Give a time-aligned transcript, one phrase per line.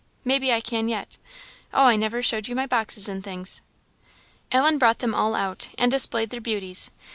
[0.25, 1.19] Maybe I can yet.
[1.71, 3.61] Oh, I never showed you my boxes and things."
[4.51, 6.89] Ellen brought them all out, and displayed their beauties.